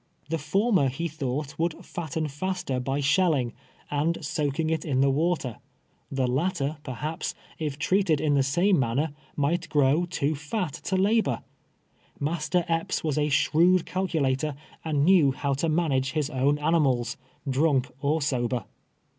[0.29, 3.53] The former, he thought, would fatten faster by shelling,
[3.91, 5.59] and soaking it in the water—
[6.19, 11.43] the latter, perhaps, if treated in the same manner, might grow too fat to labor.
[12.19, 17.15] Master Epps was a shrewd cal culator, and knew how to manage his own animals,
[17.47, 18.65] drank or sober.